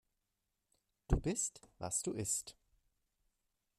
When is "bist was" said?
1.19-2.01